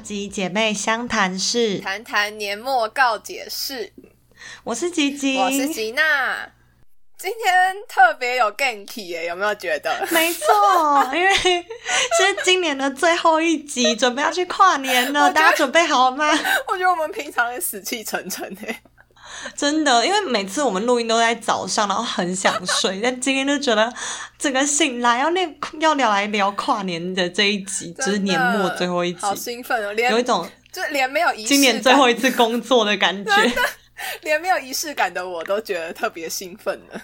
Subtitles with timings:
[0.00, 3.92] 集姐妹相谈室，谈谈年末告解室。
[4.64, 6.50] 我是吉吉，我是吉娜。
[7.18, 10.08] 今天特别有 ganky 耶，有没有觉得？
[10.10, 10.44] 没错，
[11.14, 16.26] 因为是今年的最后一集，准备要去跨年了，大家准备好了吗？
[16.68, 18.80] 我觉得我们平常也死气沉沉哎。
[19.56, 23.92] 真的，因为每次我们录音都在早上，然后很想睡， 但今天就觉得
[24.38, 29.92] 整个醒来要那要聊来聊跨年的这一集，就是年末最后一集，好兴奋哦！
[29.94, 33.32] 有一种就连没有仪式，今年最后一次工作的感觉，
[34.22, 37.00] 连没有仪式感的我都觉得特别兴奋呢。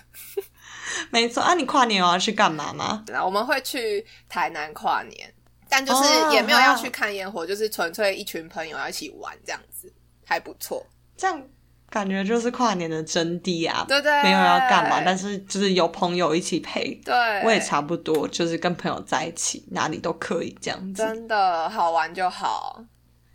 [1.10, 3.04] 没错啊，你跨年要去干嘛吗？
[3.24, 5.32] 我们会去台南跨年，
[5.68, 9.92] 但就是也没有要去看烟火，就是纯粹一群朋友要一起玩这样子，
[10.24, 10.86] 还不错。
[11.16, 11.42] 这样。
[11.88, 16.94] 感觉就是跨年的真谛啊，对对，没有要干嘛，但是就是有朋友一起陪。
[17.04, 21.02] 对，我也差不多，就是跟朋友在一起，哪里都可以这样子。
[21.02, 22.84] 真的好玩就好。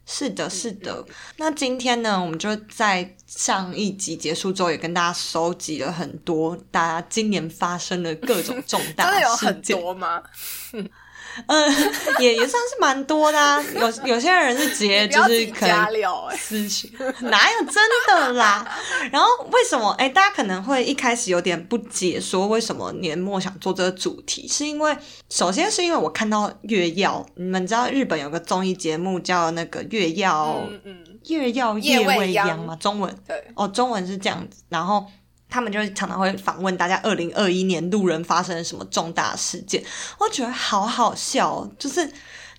[0.06, 1.06] 是的，是的。
[1.38, 10.22] 那今天呢，我们就在上一集结束之后，也跟大家收集了很多大家今年发生的各种重大 真的有很多吗？
[11.48, 11.72] 嗯，
[12.20, 13.64] 也也算是蛮多的啊。
[13.74, 15.88] 有有些人是直接就是可能
[16.38, 17.76] 私信，哪有真
[18.08, 18.68] 的啦？
[19.12, 19.92] 然后为什么？
[19.98, 24.48] 哎，大家可能会一开始有点不解，说为什么年末想做这个主题？
[24.48, 24.96] 是因为
[25.30, 30.68] 首先是因为我看到月曜，你们知道日本有个综艺节目叫那个月曜，
[31.28, 32.76] 月曜夜未央嘛？
[32.76, 34.64] 中文对哦，中文是这样子。
[34.70, 35.06] 然后。
[35.52, 39.84] 他们就常常会访问大家，二零二一年路人发生了什么重大事件？
[40.18, 42.10] 我觉得好好笑，就是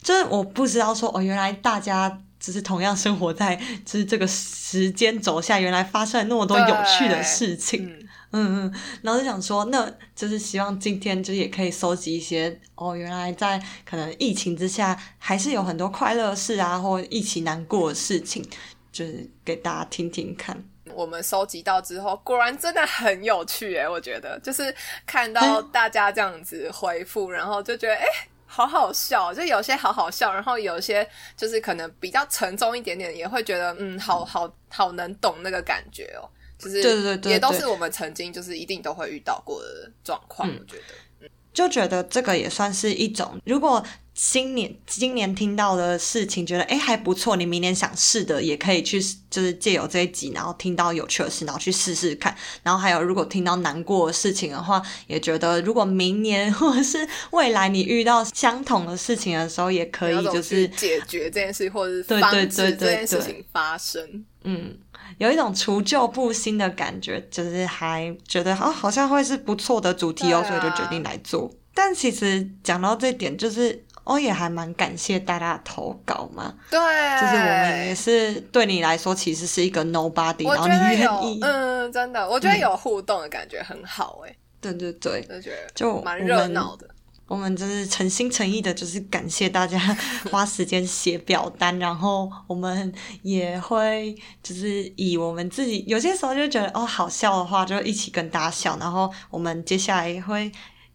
[0.03, 7.89] 就是我不知道说哦，原来大家只是同样生活在就是这个时间轴下，原来发生了那么多有趣的事情，
[8.33, 18.45] 嗯嗯，然后就想说，那就是希望今天就也可以收集一些哦，原来在可能疫情之下，还是有很多快乐事啊，或一起难过的事情，
[18.93, 20.63] 就是给大家听听看。
[20.95, 24.75] 我们收集到之后，果然真的很有趣诶，我觉得就是
[25.07, 28.05] 看到大家这样子回复，然后就觉得哎，
[28.47, 40.77] 好好笑，就有些好好笑，然后有些就是可能比较沉重一点点，也会觉得嗯，好好好能懂那个感觉哦，就是对对对，也都是我们曾经就是一定都会遇到过的状况，我觉
[41.21, 43.85] 得，就觉得这个也算是一种，如果。
[44.15, 47.35] 新年今年听到的事情，觉得哎还不错。
[47.35, 49.01] 你明年想试的，也可以去，
[49.31, 52.37] 就是借由这一集，然后听到有趣的事，然后去试试看。
[52.63, 64.25] 然后还有，如果听到难过的事情的话，也觉得如果明年或者是未来你遇到相同的事情的时候，也可以就是解决这件事，或者是防止这件事情发生。
[64.45, 64.77] 嗯，
[65.17, 71.51] 有一种除旧布新的感觉，就是还觉得啊，好像会是不错的主题哦，所以就决定来做。
[71.73, 73.83] 但其实讲到这点，就是。
[74.05, 76.79] 我也还蛮感谢大家投稿嘛，对，
[77.21, 86.89] 就是我们也是对你来说其实是一个 nobody，然后你愿意，嗯，真的，我觉得有互动的感觉很好，哎，对对对，就觉得就蛮热闹的。
[87.29, 89.79] 我们就是诚心诚意的，就是感谢大家
[90.31, 92.93] 花时间写表单，然后我们
[93.23, 100.51] 也会就是以我们自己有些时候就觉得哦好笑的话，就一起跟大家笑，然后我们接下来会。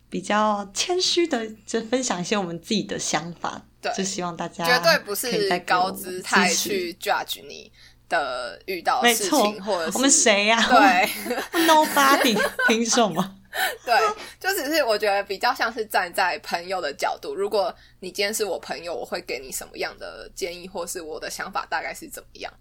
[0.10, 7.72] 比较谦虚的，就分享一些我们自己的想法，对就希望大家绝对不是高姿态去 judge 你
[8.08, 10.58] 的遇到事情，或者我们谁呀？
[10.70, 11.10] 对，
[11.68, 12.38] nobody，
[12.68, 13.36] 凭什么？
[13.84, 13.96] 对，
[14.40, 22.54] 就只是我觉得比较像是站在朋友的角度，如果你今天是我朋友，我会给你什么样的建议，或是我的想法大概是怎么样，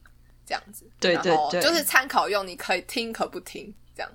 [0.47, 4.11] 这样子，对对对，就是参考用，你可以听可不听，这样。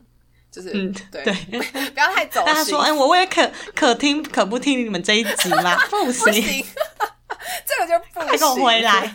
[0.52, 1.24] 就是嗯，对，
[1.92, 2.54] 不要太走心。
[2.54, 5.78] 他说：“哎，我也可可听可不听你们这一集吗？
[5.90, 6.34] 不行，
[7.66, 9.14] 这个就不给我回来。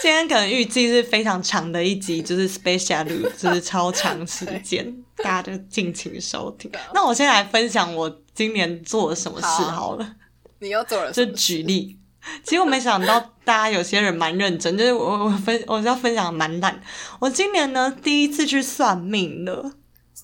[0.00, 3.04] 今天可能预计是非常长的一集，就是 special，
[3.36, 6.70] 就是超长时间，大家就尽情收听。
[6.92, 10.16] 那我先来分享我今年做了什么事好了。
[10.58, 11.10] 你又做了？
[11.10, 11.97] 就举例。”
[12.44, 16.80] 其实我没想到大家有些人蛮认真，就是我我分我要分享蛮烂。
[17.20, 19.72] 我今年呢第一次去算命了，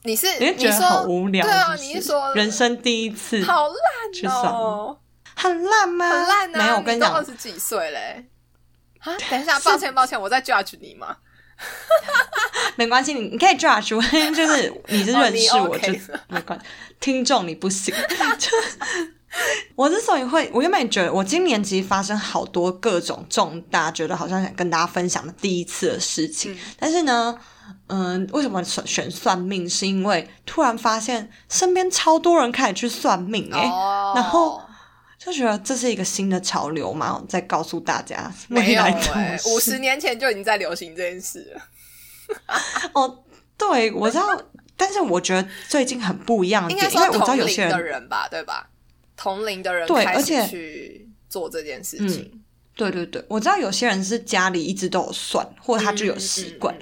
[0.02, 1.44] 你是你觉得好无聊？
[1.44, 4.98] 对啊，你是说人生第一次好烂哦，
[5.36, 6.08] 很烂吗？
[6.10, 6.58] 很烂啊！
[6.58, 8.26] 没有，我跟你讲，二十几岁嘞。
[9.00, 11.16] 啊， 等一下，抱歉抱歉，我在 judge 你吗？
[12.76, 13.90] 没关系，你你可以 judge，
[14.34, 15.92] 就是你是认识我就
[16.28, 16.64] 没关系。
[17.00, 17.94] 听众你不行，
[18.38, 18.50] 就。
[19.74, 26.56] 我之所以会，我原本觉得我今年其实发生好多各种重大，觉得好像想跟大家分享的第一次的事情。
[26.78, 27.36] 但是呢，
[27.88, 29.68] 嗯，为什么选选算命？
[29.68, 33.60] 是因为突然发现身边超多人开始去算命，哎，
[34.14, 34.62] 然后
[35.18, 41.62] 就觉得这是一个新的潮流嘛，在告诉大家未来哎、五十年前就已经在流行这件事了。
[42.94, 43.24] 哦，
[43.58, 44.40] 对，我知道，
[44.76, 48.68] 但是我觉得最近很不一样的因为我知道有些人，人吧，对吧？
[49.16, 52.30] 同龄的人开对而且始去做这件事情，
[52.74, 56.76] 对对对，我知道有些人是家里一直都有算，或者他就有习惯。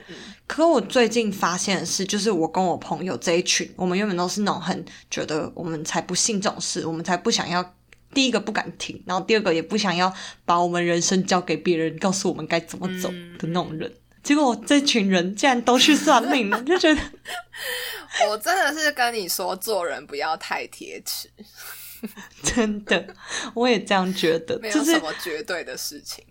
[0.46, 7.75] 可我最近发现的是，就是我跟我朋友这一群，我们原本都是那种很觉得我们才不信这种事，我们才不想要。
[8.14, 10.12] 第一个不敢听，然后第二个也不想要
[10.44, 13.90] 把我们人生交给别人，告诉我们该怎么走嗯的那种人。
[14.23, 17.00] 结果这群人竟然都去算命了，就觉得
[18.28, 21.31] 我真的是跟你说，做人不要太贴齿，
[22.43, 23.14] 真的，
[23.54, 26.25] 我也这样觉得，没就是有什么绝对的事情。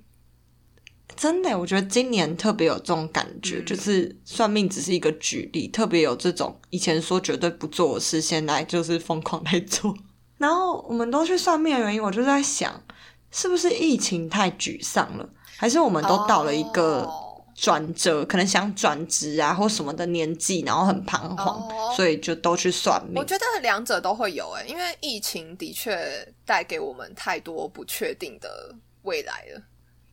[1.15, 9.95] 真的，我觉得今年特别有这种感觉，嗯就是算命只是一个举例，特别有这种以前说绝对不做的事，现在就是疯狂在做。
[10.39, 12.81] 然后我们都去算命的原因，我就在想，
[13.29, 17.31] 是不是疫情太沮丧了，还是我们都到了一个哦
[17.61, 23.23] 转折，可能想转职啊或什么的年纪，然后很彷徨，哦所以就都去算命我。
[23.23, 28.73] 觉得两者都会有诶，因为疫情的确带给我们太多不确定的
[29.03, 29.61] 未来了。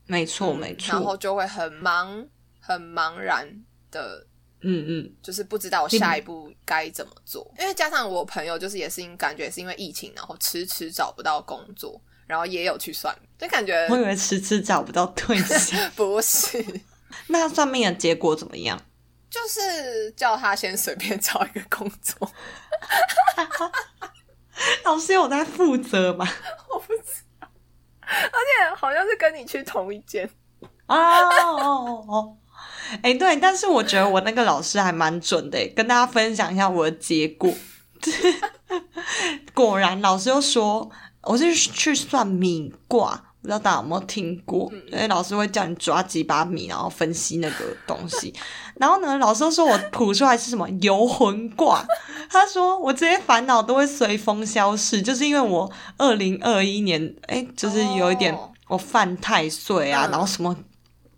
[0.05, 2.23] 没错，嗯没然后，就会很茫
[2.61, 3.49] 很茫然
[3.91, 4.27] 的，
[4.61, 7.51] 嗯嗯，就是不知道我下一步该怎么做。
[7.59, 15.91] 因为加上我朋友就是也是因感觉是因为疫情，然后迟迟找不到工作，然后也有去算，就感觉我以为迟迟找不到对象。
[15.97, 16.63] 不是，
[17.29, 18.81] 那算命的结果怎么样？
[19.31, 22.31] 就是叫他先随便找一个工作。
[24.85, 26.27] 老师有在负责吗？
[26.73, 27.47] 我不知道，
[28.01, 30.29] 而且好像是跟你去同一间。
[30.87, 32.37] 哦哦哦哦，
[33.03, 37.53] 哎、对，但是我觉得我那个老师还蛮准的，跟大家分享一下我的结果。
[39.53, 40.91] 果然，老师又说
[41.23, 44.71] 我是去算命卦，不知道大家有没有听过？
[44.93, 48.35] 因为老师会叫你抓几把米，然后分析那个东西。
[48.77, 51.83] 然后呢，老师又说我吐出来是什么游魂卦，
[52.29, 60.55] 他说我这些烦恼都会随风消逝，就是因为我二零二一年，哎，就是有一点哦我犯太岁啊，嗯然后什么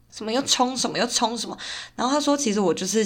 [0.08, 1.58] 什么又冲什么又冲什么，
[1.96, 3.04] 然后他说其实我就是，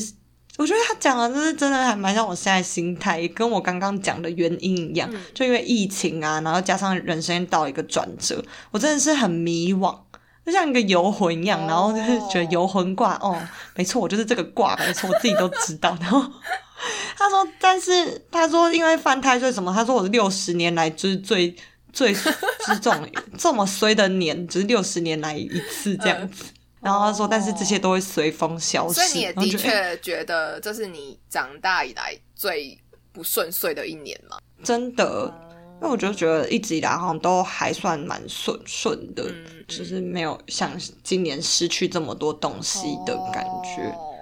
[0.57, 9.99] 我觉得他讲的就是真的还蛮像我现在心态，也跟我刚刚讲的原因一样，嗯就因为疫情啊，然后加上人生到一个转折，我真的是很迷惘。
[10.47, 13.35] 就像一个游魂一样，哦然后就是觉得游魂卦，哦，
[13.77, 15.97] 没错，我就是这个卦，没错，我自己都知道。
[16.03, 16.23] 然后
[17.17, 21.57] 他说，但是他说因为犯太岁什么，他说我六十年来就是最
[21.95, 23.09] 最就是这种
[23.39, 26.45] 这么衰的年，只是六十年来一次这样子。
[26.85, 28.95] 然后他说，但是这些都会随风消失。
[28.95, 32.79] 所以你也的确觉得这是你长大以来最
[33.11, 34.37] 不顺遂的一年吗？
[34.63, 35.33] 真的，
[35.81, 39.25] 因为我就觉得一直以来好像都还算蛮顺顺的，
[39.67, 40.71] 就是没有像
[41.03, 43.91] 今年失去这么多东西的感觉。
[43.97, 44.14] 哦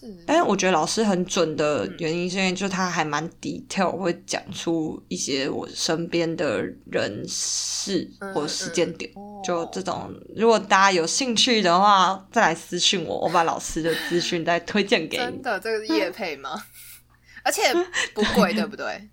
[0.00, 9.10] 是，但是我觉得老师很准的嗯原因，是因为就他还蛮 detail，会讲出一些我身边的人事嗯或时间点。
[9.16, 15.24] 嗯就这种，如果大家有兴趣的话，再来私信我，我把老师的资讯再推荐给你。
[15.24, 16.60] 真的，这个是叶配吗？
[17.44, 17.62] 而且
[18.12, 19.08] 不贵，对不对？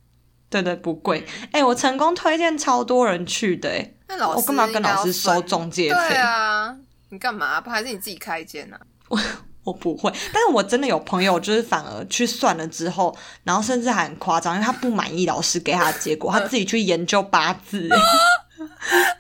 [0.49, 1.23] 对对，不贵。
[1.51, 6.75] 哎、我成功推荐超多人去的、哎，那老师我干嘛跟老师收中介费啊，
[7.09, 7.61] 你干嘛？
[7.61, 8.79] 不还是你自己开一间呢、
[9.09, 9.19] 我
[9.71, 17.97] 不会，但是我真的有朋友，就是反而去算了之后，然后甚至还很夸张，因为他不满意老师给他的结果，他自己去研究八字、哎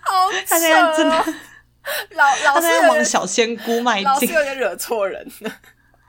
[0.01, 1.15] 好 他现在真的，
[2.11, 5.51] 老老师有点小仙姑迈进，老师有点惹错人了。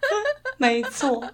[0.59, 1.25] 没错。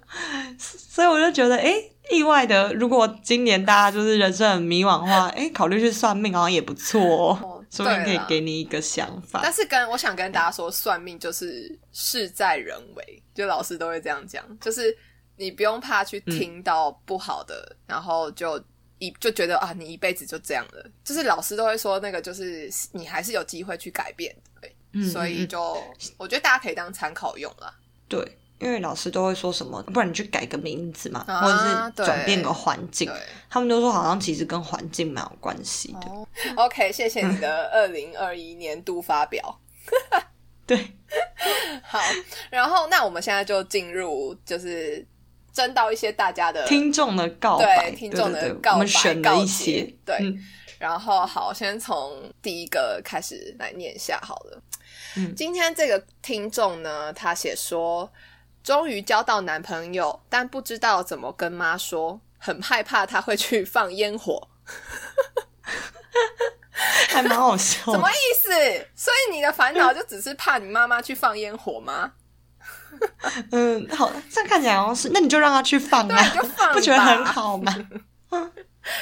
[0.59, 1.75] 所以我就觉得，哎、
[2.11, 9.41] 意外的，如果今年大家就是人生很迷惘的话，哎、考虑去算命好像也不错说不定可以对给你一个想法。
[9.43, 14.97] 但是跟我想跟大家说，算命就是事在人为，就老师都会这样讲，就是
[15.37, 18.63] 你不用怕去听到不好的，然后就
[18.99, 20.85] 一就觉得啊，你一辈子就这样了。
[21.05, 25.83] 就是老师都会说，那个就是你还是有机会去改变的，对嗯所以就
[26.19, 27.73] 我觉得大家可以当参考用啦。
[28.09, 33.11] 对，因为老师都会说什么，不然你去改个名字嘛，啊或者是对转变个环境。
[33.49, 36.09] 他们都说好像其实跟环境蛮有关系的。
[36.09, 36.27] 哦
[36.57, 39.59] ，OK，谢谢你的 二零二一年度发表。
[40.67, 40.77] 对，
[41.83, 41.99] 好，
[42.51, 45.05] 然后那我们现在就进入就是
[45.53, 50.39] 征到一些大家的听众的告白，对听众的告白我们选了一告些诫，对嗯
[50.79, 54.63] 然后好，先从第一个开始来念一下好了。
[55.17, 58.11] 嗯今天这个听众呢，他写说，
[58.63, 64.49] 终于交到男朋友，但不知道怎么跟妈说，很害怕他会去放烟火。
[67.09, 67.93] 还蛮好笑。
[67.93, 68.51] 什么意思？
[68.95, 72.13] 所以你的烦恼就只是怕你妈妈去放烟火吗？
[73.51, 77.75] 嗯，好，这样看起来好像是，那你就让他去放啊，就放，不觉得很好吗？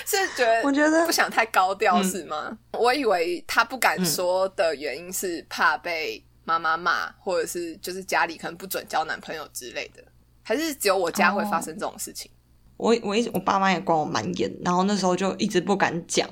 [0.05, 2.57] 是觉得我觉得不想太高调是吗？
[2.73, 10.03] 我以为他不敢说的原因是怕被妈妈骂，或者是就是家里可能不准交男朋友之类的，
[10.43, 12.31] 还是只有我家会发生这种事情？
[12.79, 16.27] 我我一我爸妈也管我蛮严，然后那时候就一直不敢讲，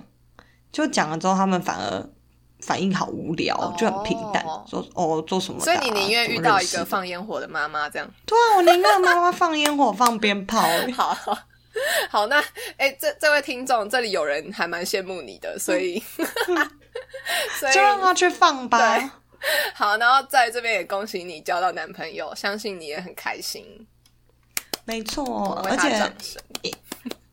[0.73, 2.09] 就讲了之后，他们反而
[2.61, 5.61] 反应好无聊，就很平淡，说哦做什么？
[5.61, 8.11] 所以你宁愿遇到一个放烟火的妈妈这样？
[8.25, 10.67] 对啊，我宁愿妈妈放烟火放鞭炮。
[10.97, 11.39] 好。
[12.09, 12.43] 好，那
[12.79, 16.03] 哎，这这位听众，这里有人还蛮羡慕你的，所以，
[17.61, 18.99] 所以就让他去放吧。
[19.75, 23.87] 好，然后在这边也恭喜你交到男朋友，相信你也很开心。
[24.85, 26.13] 没错，而且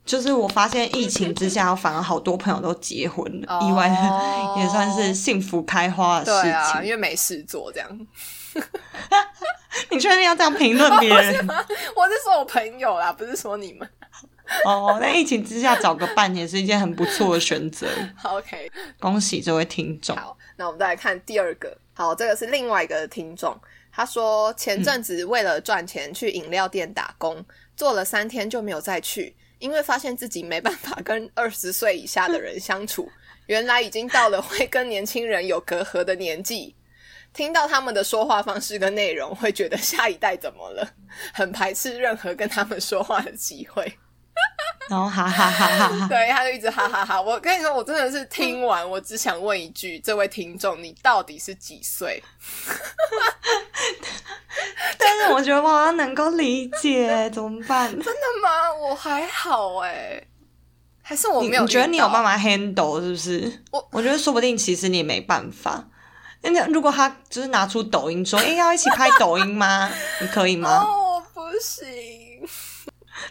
[0.06, 8.08] 就是我发现疫情之下，反而好多朋友都结婚了，意外的也算是幸福开花的事情，因为没事做这样。
[9.90, 11.48] 你确定要这样评论别人？
[11.96, 13.90] 我是说我朋友啦，不是说你们。
[14.66, 17.88] 哦，那疫情之下找个伴也是一件很不错的选择。
[18.24, 18.70] OK，
[19.00, 20.16] 恭喜这位听众。
[20.16, 21.76] 好，那我们再来看第二个。
[21.94, 23.56] 好，这个是另外一个听众，
[23.92, 27.46] 他说前阵子为了赚钱去饮料店打工，
[27.76, 33.08] 做了三天就没有再去，因为发现自己没办法跟二十岁以下的人相处，
[33.46, 36.76] 原来已经到了会跟年轻人有隔阂的年纪。
[37.32, 40.88] 听到他们的说话方式跟内容，会觉得下一代怎么了？
[41.34, 43.92] 很排斥任何跟他们说话的机会。
[44.90, 47.22] 然后哈哈哈哈哈，对，他就一直哈哈哈。
[47.22, 52.22] 我跟你说，我真的是听完，我只想问一句：这位听众，你到底是几岁？
[54.98, 57.90] 但是我觉得我好像能够理解，怎么办？
[57.96, 58.74] 真的吗？
[58.82, 60.22] 我还好哎，
[61.02, 61.62] 还是我没有？
[61.63, 63.63] 你觉得你有办法 handle 是不是？
[63.72, 65.86] 我我觉得说不定其实你也没办法。
[66.42, 69.90] 那如果他就是拿出抖音说：“哎，要一起拍抖音吗？
[70.20, 72.12] 你可以吗？”哦，不行。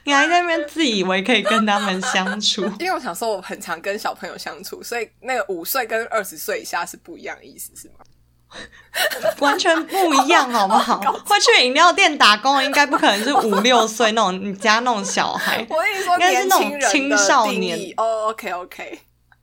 [0.04, 8.04] 你还在那边自以为可以跟他们相处， 因为我想说我很常跟小朋友相处，所以那个五岁跟二十岁以下是不一样的意思，是吗？
[9.40, 11.00] 完全不一样，好不好？
[11.24, 15.64] 会去饮料店打工，应该不可能是五六岁那种你家那种小孩。
[15.70, 17.94] 我跟你说，应该是那种青少年。
[17.96, 19.00] 哦，OK OK。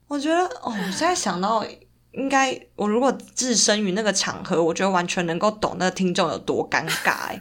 [0.07, 1.65] 我觉得哦，我现在想到，
[2.11, 7.29] 应该我如果置身于那个场合，我觉得完全能够懂那个听众有多尴尬。
[7.29, 7.39] 哎。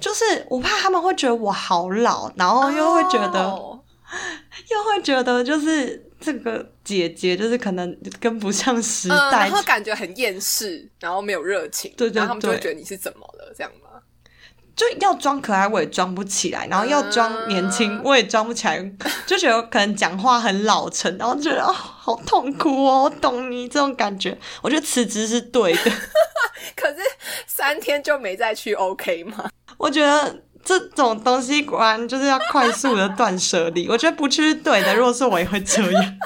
[0.00, 3.40] 就是我怕他们会觉得我好老，然后又会觉得，
[4.70, 14.00] 又会觉得就是这个姐姐就是可能跟不上时代，然后感觉很厌世，然后没有热情，对对，然后他们就会觉得你是怎么了这样吗？
[14.76, 18.92] 就要装可爱我也装不起来，然后要装年轻我也装不起来，
[19.24, 25.90] 就觉得可能讲话很老成，然后觉得哦好痛苦哦，我懂你这种感觉，我觉得辞职是对的，
[26.74, 26.96] 可是
[27.46, 29.48] 三天就没再去 OK 吗？
[29.78, 33.88] 我觉得这种东西果然就是要快速的断舍离。
[33.88, 36.18] 我觉得不去对的，如果是我也会这样。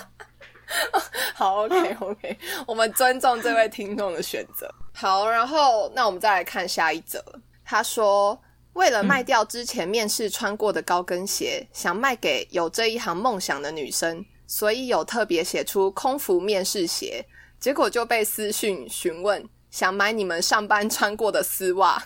[1.34, 4.68] 好，OK OK，我们尊重这位听众的选择。
[4.92, 7.24] 好，然后那我们再来看下一则。
[7.64, 8.38] 他说，
[8.74, 17.24] 为了卖掉之前面试穿过的高跟鞋，想卖给有这一行梦想的女生，所以有特别写出空服面试鞋。
[17.58, 22.02] 结果就被私讯询问，想买你们上班穿过的丝袜。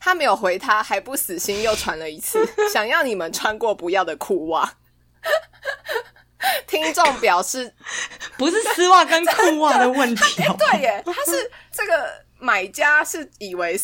[0.00, 4.74] 他没有回他，还不死心，又传了一次， 想要你们穿过不要的裤袜。
[6.66, 7.72] 听众表示，
[8.36, 10.56] 不是丝袜跟裤袜的问题哦。
[10.58, 13.80] 对耶，他是这个买家是以为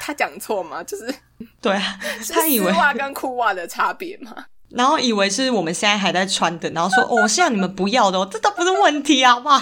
[0.00, 0.82] 他讲错吗？
[0.84, 1.12] 就是
[1.60, 1.98] 对啊，
[2.32, 4.46] 他以为丝袜跟裤袜的差别吗？
[4.70, 9.60] 然后以为是我们现在还在穿的，然后说哦，是要你们不要的，哦这都不是问题啊，好不好？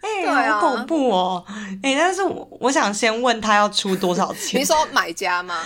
[0.00, 1.44] 哎，好恐怖哦！
[1.82, 4.60] 哎，但是我我想先问他要出多少钱？
[4.60, 5.64] 你说买家吗？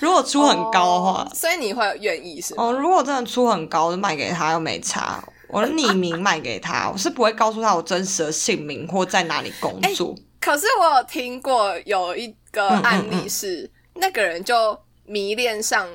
[0.00, 2.54] 如果出很高的话，所以你会愿意是？
[2.56, 5.22] 哦，如果真的出很高，就卖给他又没差。
[5.48, 10.14] 我匿名卖给他，我是不会告诉他我真实的姓名或在哪里工作。
[10.40, 15.88] 可是我有听过有一个案例是，那个人就迷恋上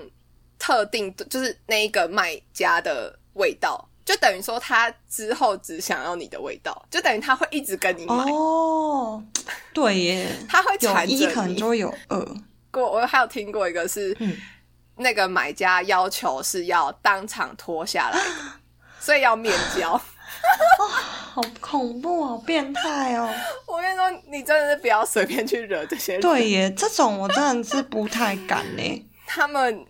[0.57, 3.87] 特定，就是那一个卖家的味道。
[4.03, 8.15] 就等于说，他之后只想要你的味道，就等于他会一直跟你买。
[8.31, 9.24] 哦，
[9.74, 12.27] 对耶，他会有一可能就会有二。
[12.72, 14.15] 过我还有听过一个是，
[14.96, 18.20] 那个买家要求是要当场脱下来，
[19.00, 19.91] 所以要面交。
[20.79, 20.88] 哇，
[21.34, 23.29] 好恐怖，好变态哦！
[23.67, 26.22] 我跟你说，你真的是不要随便去惹这些人。
[26.22, 29.05] 对耶，这种我真的是不太敢呢。
[29.27, 29.86] 他们。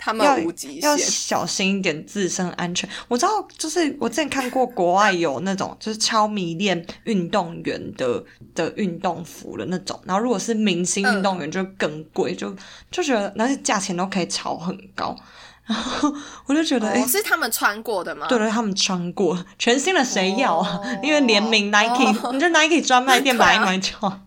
[0.00, 1.06] 他要们无极要限。
[1.06, 2.88] 小心一点自身安全。
[3.06, 12.56] 我知道，就是我之前看过国外有那种就是超迷恋运动员的的运动服的那种，然后如果是明星运动员就更贵，就
[12.90, 15.14] 就觉得那些价钱都可以炒很高。
[15.66, 16.12] 然后
[16.46, 18.26] 我就觉得，哎、哦，是他们穿过的吗？
[18.26, 20.80] 对对，他们穿过全新的，谁要啊？
[20.82, 24.18] 哦因为联名 Nike，、哦你就 Nike 专卖店买一买就好，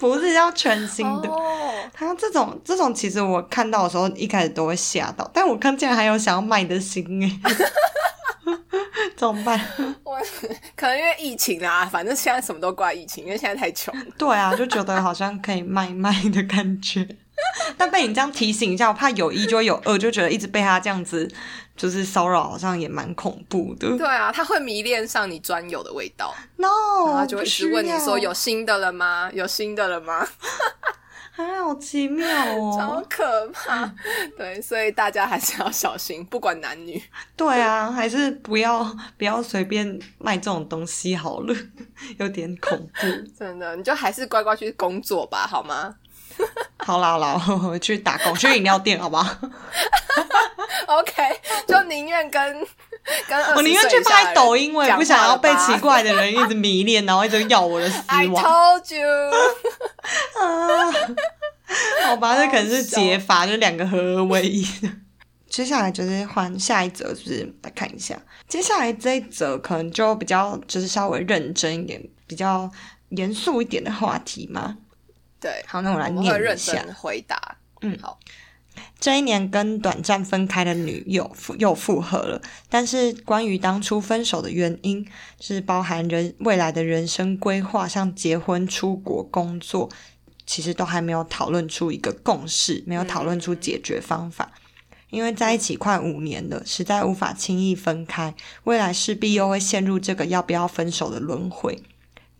[0.00, 1.28] 不是要全新的。
[1.28, 7.54] 哦，他这种这种，其实我看到的时候一开始都会吓到，但我看竟然还有想要卖的心哎，
[9.14, 9.60] 怎么办？
[10.02, 10.18] 我
[10.74, 13.94] 可能因为疫情啊，反正现在什么都怪疫情，因为现在太穷。
[14.16, 17.06] 对啊，就觉得好像可以卖卖的感觉。
[17.76, 21.30] 但被你这样提醒一下，我怕有一就会有二，就觉得一直被他这样子
[21.76, 23.96] 就是骚扰，好像也蛮恐怖的。
[23.96, 29.30] 对啊，他会迷恋上你专有的味道，No，然后他就会一直问你说有新的了吗？
[29.32, 30.26] 有新的了吗？
[31.36, 32.26] 啊，好奇妙
[32.58, 33.02] 哦，好。
[33.08, 33.90] 可怕。
[34.36, 37.02] 对，所以大家还是要小心，不管男女。
[37.34, 38.84] 对啊，还是不要
[39.16, 41.54] 不要随便卖这种东西好了，
[42.18, 43.06] 有点恐怖。
[43.38, 45.94] 真的，你就还是乖乖去工作吧，好吗
[46.78, 49.36] 好 啦好啦，我 去打工，去饮料店，好不好
[50.86, 51.12] ？？OK，
[51.66, 52.66] 就宁愿跟
[53.28, 58.42] 跟我宁愿去拍抖音，我也不想要被奇怪的人一直迷恋，然后一直咬我的丝 I 袜。
[58.42, 59.06] told you，
[60.40, 60.92] 啊，
[62.06, 64.88] 好吧，这可能是解法，就两个合而为一的。
[65.48, 68.16] 接下来就是换下一则，就是来看一下。
[68.48, 72.70] 接下来这一则可能就比较就是稍微认真一点，比较
[73.10, 74.76] 严肃一点的话题嘛。
[75.40, 76.36] 对，好，那我来念一下。
[76.36, 77.56] 认真回答。
[77.80, 78.20] 嗯好，
[79.00, 85.06] 这一年跟短暂分开的女友复又复合了，但是关于当初分手的原因，
[85.40, 89.88] 是包含人未来的人生规划，像结婚、出国、工作，
[90.46, 94.52] 其实都还没有讨论出一个共识，没有讨论出解决方法。
[95.08, 98.32] 因为在一起快五年了，实在无法轻易分开，
[98.64, 101.82] 未来势必又会陷入这个要不要分手的轮回。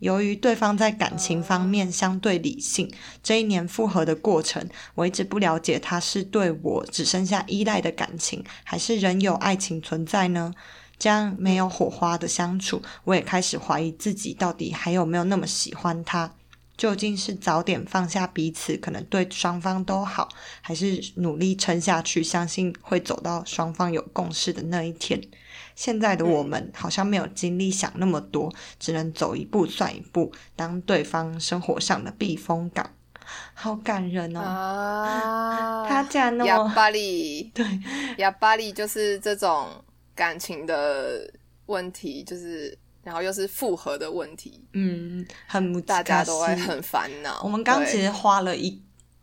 [0.01, 10.53] 由于对方在感情方面相对理性，这一年复合的过程，我一直不了解他是对我只剩下依赖的感情，还是仍有爱情存在呢？
[10.97, 16.33] 这样没有火花的相处，我也开始怀疑自己到底还有没有那么喜欢他。
[16.77, 20.29] 究竟是早点放下彼此，可能对双方都好，
[20.61, 25.21] 还是努力撑下去，相信会走到双方有共识的那一天？
[25.81, 32.87] 现在的我们好像没有精力想那么多，只能走一步算一步，当对方生活上的避风港。
[33.55, 34.41] 好感人哦！
[34.41, 37.65] 啊， 他竟然那么哑巴里， 对，
[38.17, 39.69] 哑巴里就是这种
[40.13, 41.27] 感情的
[41.65, 47.41] 问题，就是然后又是复合的问题，嗯，很大家都会是很烦恼。
[47.43, 48.79] 我们刚对其实花了一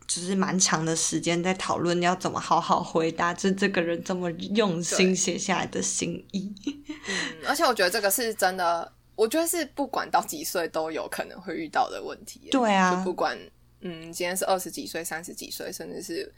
[0.09, 6.51] 就是蛮长的时间在讨论要怎么好好回答，就这个人这么用心对写下来的心意。
[6.87, 12.49] 嗯，而且我觉得这个是真的，我觉得是不管到几岁都有可能会遇到的问题耶。
[12.49, 13.37] 对啊就不管
[13.81, 16.33] 嗯，今天是二十几岁、三十几岁，甚至是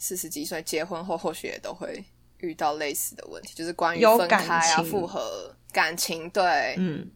[0.00, 2.04] 四十几岁，结婚后或许也都会
[2.38, 7.08] 遇到类似的问题，就是关于分开啊、情复合、感情，对、嗯，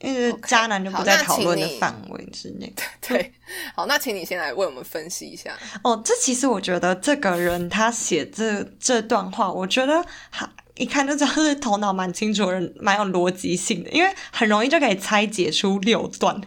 [0.00, 2.72] 因为渣男就不在讨论的范围之内。
[3.06, 3.32] 对。
[3.74, 5.56] 好，那请你先来为我们分析一下。
[5.82, 16.40] 哦，这其实我觉得这个人他写这这段话，我觉得哈一看就知道是头脑蛮清楚的人，蛮有逻辑性的，因为很容易就可以拆解出六段。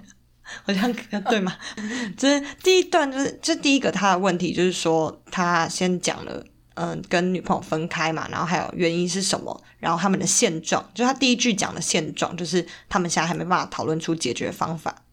[0.66, 0.94] 好像
[1.30, 1.56] 对吗？
[2.18, 6.44] 就是第一段，就是就第一个他的问题就是说，他先讲了，
[6.76, 15.04] 嗯、跟女朋友分开嘛，然后还有原因是什么，然后他们的现状，就他第一句讲的现状，就是他们现在还没办法讨论出解决方法。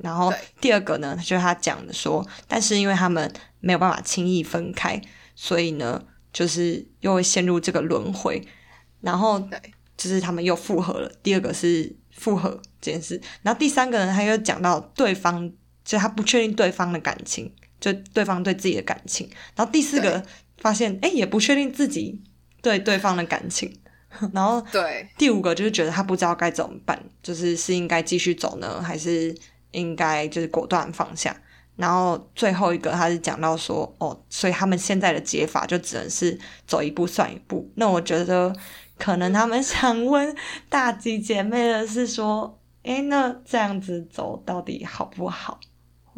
[0.00, 5.00] 然后第二个呢，就是他讲的说，但是因为他们没有办法轻易分开，
[5.34, 8.46] 所以呢，就是又会陷入这个轮回。
[9.00, 9.60] 然后对
[9.96, 11.10] 就是他们又复合了。
[11.22, 15.50] 第二个是复合这件事，然后第三个呢，他又讲到对方，
[15.84, 19.28] 就他不确定对方的感情，就对方对自己的感情。
[19.56, 20.22] 然后第四个对
[20.58, 22.20] 发现，哎，也不确定自己
[22.62, 23.72] 对对方的感情。
[24.32, 29.34] 然后对，第五个就是觉得他不知道该怎么办，就是是应该继续走呢，还是
[29.72, 31.36] 应该就是果断放下。
[31.76, 37.70] 然后最后一个他是讲到说，哦，所以他们现在的解法就只能是走一步算一步。
[37.76, 38.52] 那我觉得
[38.96, 40.34] 可能他们想问
[40.68, 45.60] 大吉姐妹的是说，诶，那这样子走到底好不好？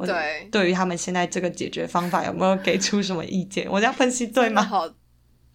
[0.06, 3.66] 对对于他们现在这个解决方法有没有给出什么意见？
[3.70, 4.62] 我这样分析对吗？
[4.62, 4.88] 好，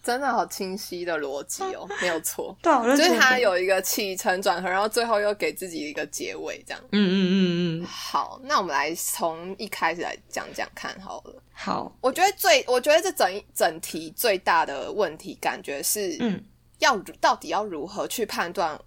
[0.03, 2.55] 真的好清晰的逻辑哦， 没有错。
[2.62, 6.84] 对啊，我就就是他有一个起承转合，然后最后又给自己一个结尾，这样。
[6.91, 11.41] 嗯嗯嗯嗯，好，那我们来从一开始来讲讲看好了。
[11.51, 16.43] 好，我觉得最，我觉得这整整题最大的问题，感觉是，嗯，
[16.79, 18.77] 要到底要如何去判断，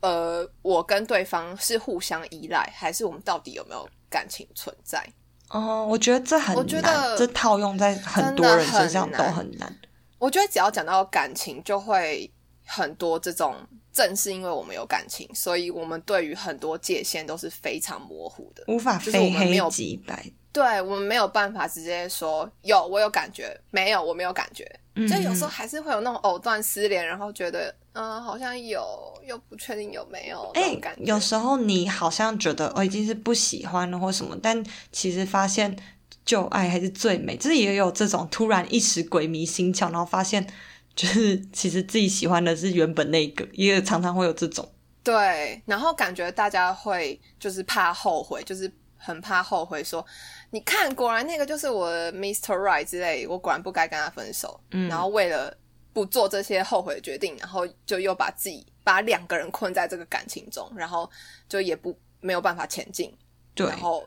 [0.00, 5.04] 呃，我跟对方是互相依赖，还是我们到底有没有感情存在？
[5.50, 9.76] 哦，我觉得这很我觉难，得这套用在很多人身上都很难。
[10.18, 12.32] 我觉得只要讲到感情，就会
[12.64, 13.56] 很多这种，
[13.92, 18.62] 正是因为我们有感情，所以我们对于很多界限都是非常模糊的。
[18.68, 24.64] 无法非黑们没有即白，对我们没有办法直接说有我有感觉，没有我没有感觉。
[24.96, 28.82] 嗯就有时候还是会有那种藕断丝连，然后觉得嗯、呃好像有，
[29.26, 31.04] 又不确定有没有那哎、种感觉。
[31.04, 35.76] 有时候你好像觉得哦已经是不喜欢了或什么，但其实发现
[36.24, 40.46] 旧爱还是最美，就是也有这种突然一时鬼迷心窍，然后发现
[40.94, 44.66] 就是其实自己喜欢的是原本那个，也常常会有这种。
[45.02, 50.04] 对，然后感觉大家会就是怕后悔，就是很怕后悔说，
[50.50, 52.54] 你看果然那个就是我的 Mr.
[52.56, 54.60] Right 之类，我果然不该跟他分手。
[54.70, 55.56] 嗯然后为了
[55.92, 61.08] 不做这些后悔的决定，然后就又把自己把两个人困在这个感情中，然后
[61.48, 63.16] 就也不没有办法前进，
[63.54, 64.06] 对，然后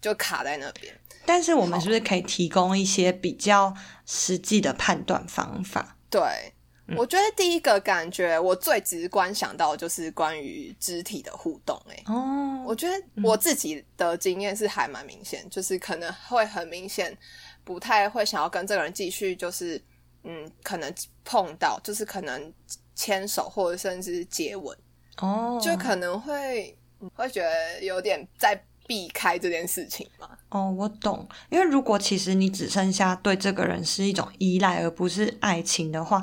[0.00, 0.92] 就卡在那边。
[1.26, 3.72] 但是我们是不是可以提供一些比较
[4.06, 5.96] 实际的判断方法？
[6.08, 6.20] 对，
[6.90, 6.96] 嗯。
[6.96, 17.16] 我觉得第一个感觉我最直观想到就是关于肢体的互动、欸，哦，我觉得我自己的经验是还蛮明显，就是可能会很明显，
[17.64, 19.80] 不太会想要跟这个人继续，就是
[20.24, 20.92] 嗯，可能
[21.24, 22.52] 碰到，就是可能
[22.94, 24.76] 牵手或者甚至接吻，
[25.18, 30.28] 哦，就可能会嗯会觉得有点在避开这件事情嘛。
[30.50, 31.26] 哦，我懂。
[31.48, 36.20] 因为如果其实你只剩下对这个人是一种依赖，而不是爱情的话，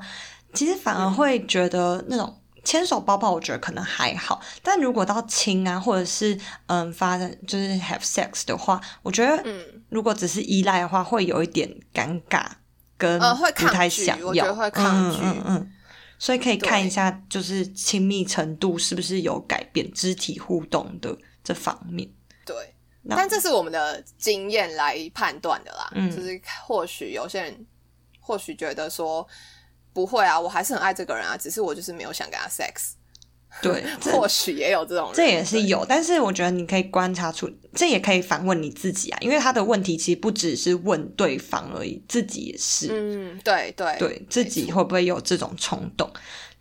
[0.57, 4.41] 其实反而会觉得那种牵手抱抱，我觉得可能还好。
[4.63, 12.45] 但如果到亲啊，或者是嗯发生就是 have sex 的话，我觉得嗯，如果只是依赖的话，会有一点尴尬，
[12.97, 15.73] 跟不太想要，抗拒嗯嗯嗯。
[16.19, 22.09] 所以可以看一下，就是亲密程度是不是有改变，肢体互动的这方面。
[22.43, 22.55] 对。
[23.03, 27.65] 那但这是我们的经验来判断的啦，嗯就是或许有些人
[28.19, 29.25] 或许觉得说
[29.97, 32.91] 不会啊，我还是很爱这个人啊，只是我就是没有想跟他 sex，
[33.63, 33.83] 对，
[34.13, 43.95] 或许也有这种人，这也是有，但是我觉得你可以观察出，这也可以反问你自己啊，因为他的问题其实不只是问对方而已，自己也是，嗯，对对。
[43.97, 46.07] 对自己会不会有这种冲动。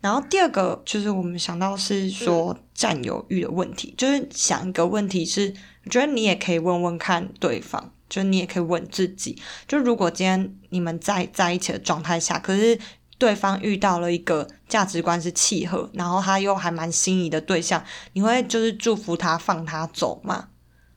[0.01, 2.63] 然后第二个就是我们想到是说嗯。
[2.73, 5.53] 占有欲的问题，就是想一个问题是，
[5.85, 9.35] 我觉得你也可以问问看对方，就是你也可以问自己，
[9.67, 12.77] 就如果今天你们在在一起的状态下，可是
[13.17, 20.49] 对方遇到了一个价值观是契合，然后他又还蛮心仪的对象，你会就是祝福他放他走吗？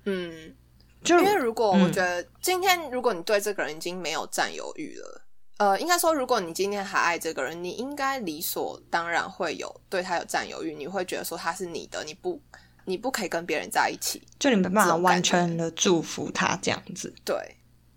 [0.04, 0.54] 嗯，
[1.02, 5.22] 就因为如果嗯我觉得今天如果你对这个人已经没有占有欲了。
[5.58, 12.40] 呃，应该说，如果你今天还爱这个人，你应该理所当然会有对他有占有欲，你会觉得说他是你的，你不，
[12.86, 14.22] 你不可以跟别人在一起。
[14.38, 17.36] 就你没办法完全的祝福他这样子，对，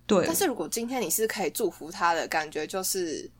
[0.06, 3.32] 对但，是如果今天你是可以祝福他的感觉，就是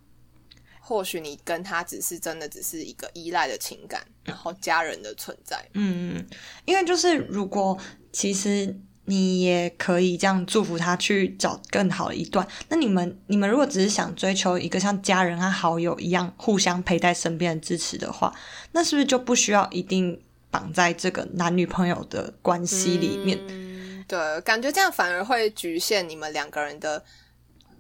[0.86, 5.66] 或许你跟他只是真的只是一个依赖的情感，然后家人的存在。
[5.76, 6.28] 嗯，
[6.66, 7.78] 因为就是如果
[8.12, 18.34] 其实你也可以这样祝福他去找更好的一段，那你们你们如果只是想追求一个像家人和好友一样互相陪在身边的支持的话，
[18.74, 23.40] 那是不是就不需要一定绑在这个男女朋友的关系里面？
[23.48, 27.02] 嗯，对，感觉这样反而会局限你们两个人的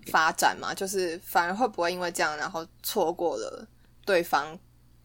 [0.08, 3.68] 发展嘛，就是反而会不会因为这样，然后错过了
[4.06, 4.58] 对方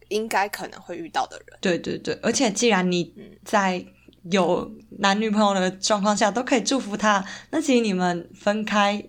[0.08, 1.58] 应该可能会遇到的人。
[1.61, 3.12] 对对对，而且既然你
[3.44, 3.84] 在
[4.30, 9.02] 有男女朋友的状况下都可以祝福他，那其实你们分开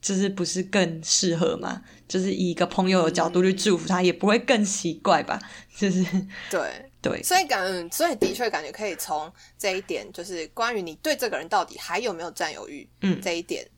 [0.00, 1.82] 就是不是更适合吗？
[2.06, 5.40] 就是以一个朋友的角度去祝福他，也不会更奇怪吧？
[5.76, 6.04] 就是
[6.48, 13.68] 对，对，所以感，所以的确感觉可以从这一点，就是关于你对这个人到底还有没有占有欲，嗯这一点，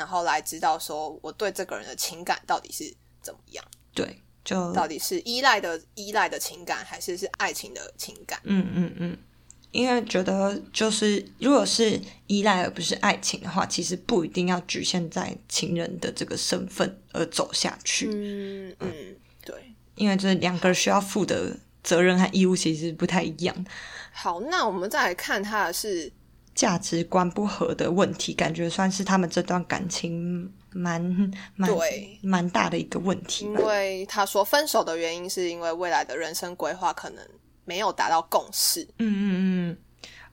[0.00, 8.40] 然后来知道说我对这个人的情感到底是怎么样，对，就到底是依赖的依赖的情感，还是是爱情的情感？
[8.44, 9.18] 嗯嗯嗯，
[9.72, 19.54] 因为觉得就是如果是依赖而不是爱情的话，其实不一定要局限在情人的这个身份而走下去，嗯嗯，对。
[19.96, 23.66] 因为这两个人需要负的责任和义务其实不太一样。
[24.12, 26.10] 好，那我们再来看他的是
[26.60, 31.00] 价值观不合的问题，感觉算是他们这段感情蛮
[31.56, 33.46] 蛮对蛮大的一个问题。
[33.46, 37.26] 因为他说分手的原因是因为未来的人生规划可能
[37.64, 38.86] 没有达到共识。
[38.98, 39.78] 嗯嗯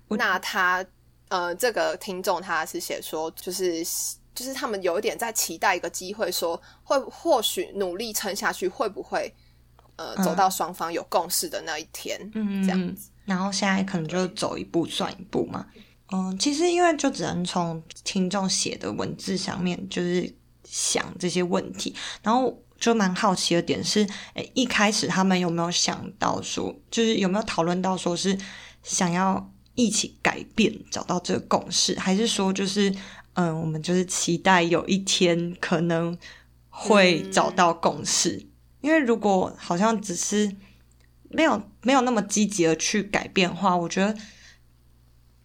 [0.09, 0.85] 嗯，那他
[1.29, 3.81] 呃，这个听众他是写说，就是
[4.35, 9.33] 就是他们有一点在期待一个机会，说会或许努力撑下去，会不会
[9.95, 12.19] 呃走到双方有共识的那一天？
[12.35, 13.09] 嗯，这样子。
[13.23, 15.65] 然后现在可能就走一步算一步嘛。
[16.09, 21.93] 嗯，其实因为就只能从听众写的文字上面就是想这些问题，
[22.23, 28.37] 然后就蛮好奇的点是，诶，一开始他们有没有想到说，就是有没有讨论到说是
[28.83, 32.89] 想要一起改变，找到这个共识，还是说就是
[33.33, 36.17] 嗯，我们就是期待有一天可能
[36.69, 38.47] 会找到共识？
[38.79, 40.55] 因为如果好像只是
[41.29, 44.15] 没有没有那么积极的去改变的话，我觉得。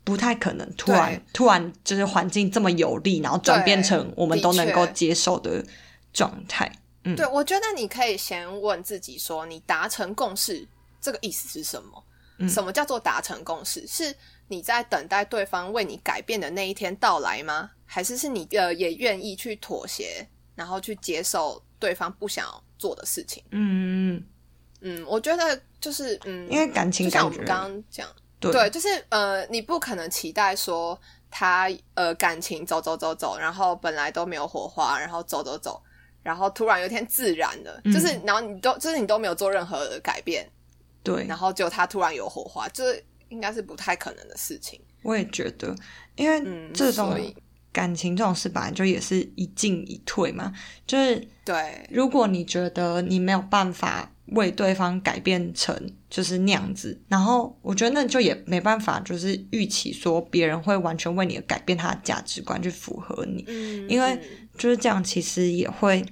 [0.05, 5.65] 不太可能突然突然就是环境这么有利，然后转变成我们都能够接受的
[6.12, 6.71] 状态。
[7.05, 10.67] 嗯，对，我觉得你可以先问自己说，你达成共识
[11.01, 12.49] 这个意思是什么？
[12.49, 13.87] 什么叫做达成共识？
[13.87, 14.12] 是
[14.49, 17.71] 你在等待对方为你改变的那一天到来吗？
[17.85, 22.47] 还是是你呃也愿意去妥协，然后去接受对方不想
[22.79, 23.43] 做的事情？
[23.51, 24.25] 嗯嗯
[24.81, 28.09] 嗯，我觉得就是嗯，因为感情，就像我们刚刚讲。
[28.51, 30.99] 对，就是呃，你不可能期待说
[31.31, 35.81] 他呃感情走走走走，然后本来都没有火花，然后走走走，
[36.23, 40.51] 然后突然有一天自然的，就是然后你都就是你都没有做任何的改变，
[41.03, 44.81] 对，然后就他突然有火花，就是应该是不太可能的事情。
[45.03, 45.75] 我也觉得，
[46.17, 47.19] 因为这种
[47.73, 50.53] 感情这种事本来就也是一进一退嘛，
[50.87, 54.11] 就是对，如果你觉得你没有办法。
[54.27, 55.77] 为对方改变成
[56.09, 64.19] 就是那样子，然后我觉得那就也没办法，就是预期说别人会完全为你的改变他的价值观去符合你，嗯，因为
[64.57, 66.03] 就是这样，其实也会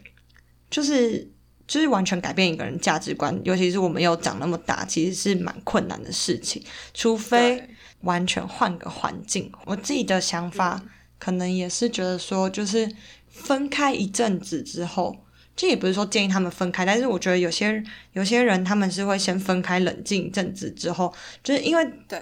[0.68, 1.26] 就是
[1.66, 7.62] 就是完全改变一个人价值观，尤其是我们又长那么大，其实是蛮困难的事情，除非
[8.02, 9.50] 完全换个环境。
[9.64, 10.82] 我自己的想法
[11.20, 12.90] 可能也是觉得说，就是
[13.28, 15.16] 分开一阵子之后。
[15.56, 21.12] 这也不是说建议他们分开，但是我觉得有些有些人他们是会先分开冷静一阵子之后，
[21.44, 22.18] 就是因为对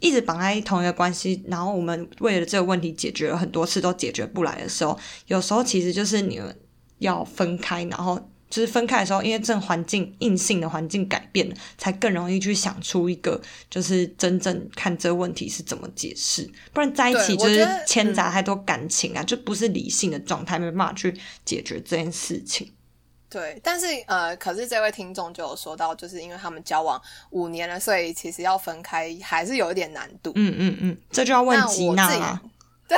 [0.00, 4.96] 一直绑在同一个关系，然后我们为了这个问题解决了很多次都解决不来的时候，
[5.26, 6.56] 有时候其实就是你们
[6.98, 8.30] 要分开，然后。
[8.50, 16.48] 就是分开的时候，因为这环境硬性的环境改变了，才更容易去想出一个，就是真正看这个问题是怎么解释。
[16.72, 22.72] 不然在一起就是牵杂太多感情啊，就不是理性的状态，没办法去解决这件事情。
[23.30, 30.32] 对，但是呃，可是这位听众就有说到，就是因为他们交往五年了，所以其实要分开还是有一点难度。
[30.34, 32.40] 嗯嗯嗯，这就要问吉娜了。
[32.88, 32.96] 对，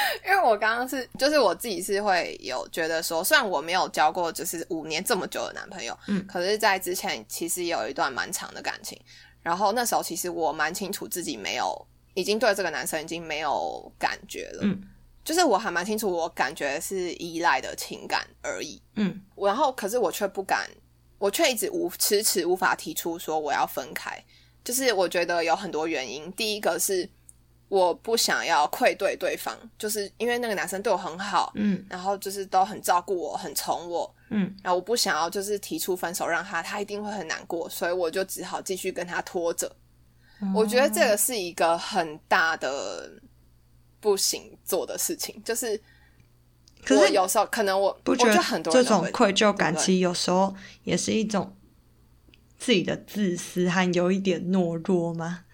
[0.26, 9.00] 因为我刚刚是，就是我自己是会有觉得说，虽然我没有交过就是五年这么久的男朋友，嗯，可是，在之前其实有一段蛮长的感情，
[9.42, 14.80] 然后那时候其实我蛮清楚自己没有，已经对这个男生已经没有感觉了，嗯，
[15.24, 20.68] 就是我还蛮清楚，我感觉是依赖的情感而已，嗯，然后可是我却不敢，
[21.18, 24.22] 我却一直无迟迟无法提出说我要分开，
[24.62, 27.08] 就是我觉得有很多原因，第一个是。
[27.70, 39.70] 我不想要愧对对方，就是因为那个男生对我很好，嗯，然后就是都很照顾我，很宠我，嗯，然后我不想要就是提出分手让他，他一定会很难过，所以我就只好继续跟他拖着。
[40.52, 43.08] 我觉得这个是一个很大的
[44.00, 45.80] 不行做的事情，就是
[46.84, 50.52] 可是有时候可能我不觉得很多这种愧疚感，其实有时候
[50.82, 51.56] 也是一种
[52.58, 55.44] 自己的自私和有一点懦弱吗？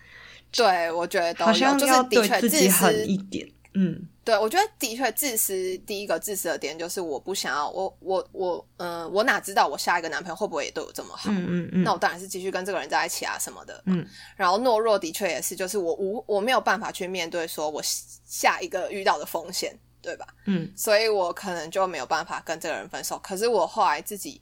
[0.56, 3.46] 对，我觉得好像要对自己狠一点。
[3.78, 5.76] 嗯，对，我觉得的确自私。
[5.86, 11.30] 第一个自私的点就是我不想要，我我我，嗯，我哪知道我下一个男朋友会不会也对我这么好？
[11.30, 11.82] 嗯嗯嗯。
[11.82, 13.82] 那我当然是继续跟这个人在一起啊，什么的。
[13.84, 14.06] 嗯。
[14.34, 20.26] 然后懦弱的确也是，就是我无我没有办法去面对说我下一个遇到的风险，对吧？
[20.46, 20.72] 嗯。
[20.74, 23.18] 所以我可能就没有办法跟这个人分手。
[23.22, 24.40] 可是我后来自己，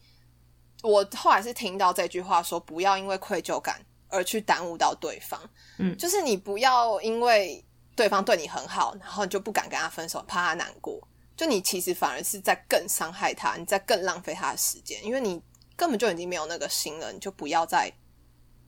[0.84, 3.84] 我后来是听到这句话说，不要因为愧疚感。
[4.14, 5.40] 而去耽误到对方，
[5.78, 7.64] 嗯，就是你不要因为
[7.96, 11.00] 对方对你很好，然后你就不敢跟他分手，怕他难过。
[11.36, 15.42] 就你其实反而是在更伤害他，你在更浪费他的时间，因为你
[15.74, 17.12] 根本就已经没有那个心了。
[17.12, 17.92] 你就不要再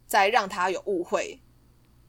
[0.09, 1.41] 再让他有误会，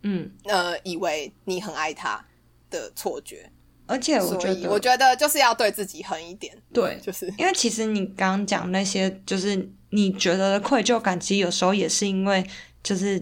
[0.02, 2.26] 嗯，呃，以为你很爱他
[2.72, 3.48] 的错觉。
[3.86, 6.56] 而且我觉得，我觉得就是要对自己狠一点。
[6.74, 12.44] 对，就是因为其实你刚刚讲那些，就是你觉得的愧疚感，其实有时候也是因为。
[12.88, 13.22] 就是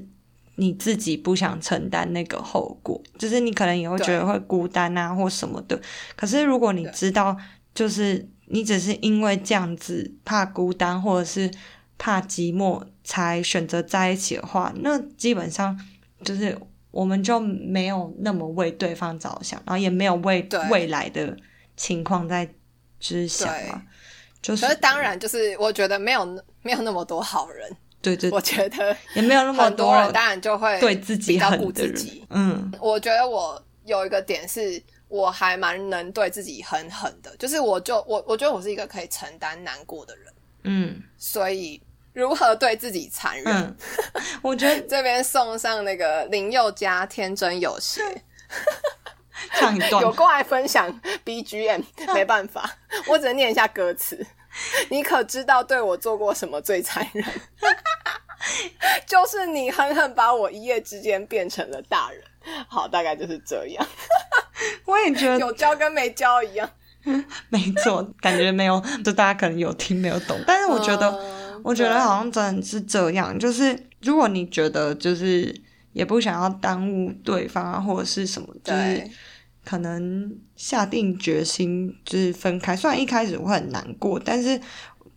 [0.58, 5.82] 你自己不想承担那个后果，就是你可能也会觉得会孤单啊或什么的。
[6.15, 7.36] 可是如果你知道，
[7.73, 11.49] 就是你只是因为这样子怕孤单或者是
[11.97, 15.75] 怕寂寞才选择在一起的话，那基本上
[16.23, 16.56] 就是
[16.91, 21.36] 我们就没有那么为对方着想，然后也没有为未来的
[21.75, 22.47] 情况在
[22.99, 23.82] 知晓嘛。
[24.43, 26.23] 就是，当然，就是我觉得没有
[26.62, 27.75] 没有那么多好人。
[28.05, 32.23] 对对，我觉得也没有那么多人，当然就会对自己较顾自己。
[32.29, 40.33] 嗯，我觉得我有一个点是，我还蛮能对自己狠狠的，就是我就我我觉得我是一个可以承担难过的人。
[40.63, 41.81] 嗯，所以
[42.13, 43.77] 如何对自己残忍？
[44.41, 48.01] 我觉得 这边送上那个林宥嘉《天真有邪》，
[49.59, 54.25] 唱一段有过来分享 BGM，没办法，我只能念一下歌词。
[54.89, 57.25] 你可知道对我做过什么最残忍？
[59.05, 62.21] 就是你狠狠把我一夜之间变成了大人。
[62.67, 63.88] 好，大概就是这样。
[64.86, 66.69] 我也觉得有教跟没教一样。
[67.49, 70.39] 没错，感觉没有，就大家可能有听没有懂。
[70.45, 73.38] 但是我觉得，我觉得好像真的是这样。
[73.38, 75.53] 就是如果你觉得就是
[75.93, 79.10] 也不想要耽误对方啊，或者是什么，就是。
[79.67, 84.62] 可能下定决心就是分开，虽然一开始会很难过，但是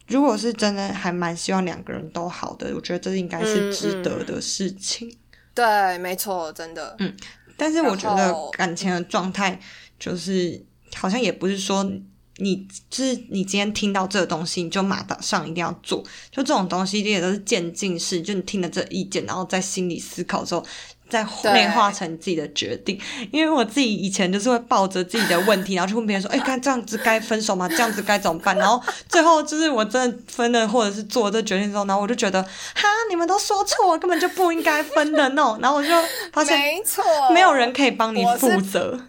[0.09, 5.17] 如果是真的还蛮希望两个人都好的，我觉得这应该是值得的事情。
[5.55, 6.97] 对，没错，真的。
[6.99, 7.15] 嗯，
[7.57, 9.61] 但是我觉得感情的状态
[9.99, 10.61] 就是
[10.95, 11.85] 好像也不是说
[12.37, 20.65] 你就是你今天听到这个东西你就马上一定要做，就这种东西也都是渐进式，就你听了这意见，然后在心里思考之后。
[21.09, 27.69] 再内化成自己的决定，因为我自己以前就是会抱着自己的问题，然后去问别人说：“哎，看这样子该分手吗？
[27.69, 35.59] 这样子该怎么办？”然后最后就是我真的分了，或者是做这决定之后，然后我就觉得，哈，你们都说错，根本就不应该分的那种。
[35.63, 35.89] 然后我就
[36.33, 39.01] 发现，没错，没有人可以帮你负责。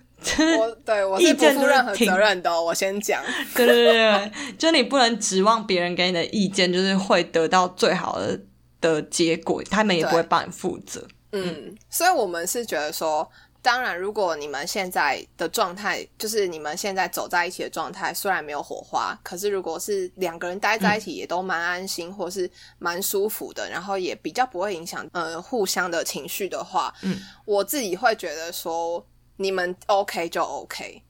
[0.58, 2.62] 我对我是不负任何责任的。
[2.62, 3.22] 我先讲，
[3.56, 8.40] 对对对对，就你不能指望别人给你的意见就是会得到最好的
[8.82, 11.08] 的结果，他们也不会帮你负责。
[11.32, 13.30] 嗯，所以我们是觉得说，
[13.62, 31.04] 当然，如果你们现在的状态，就是你们现在走在一起的状态，虽然没有火花，可是如果是两个人待在一起，也都蛮安心，或是蛮舒服的，然后也比较不会影响呃互相的情绪的话，嗯，我自己会觉得说，你们 OK 就 OK，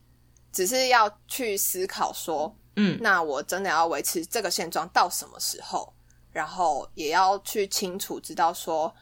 [0.52, 5.94] 只是要去思考说，嗯，那我真的要维持这个现状到什么时候，
[6.32, 8.94] 然后也要去清楚知道说。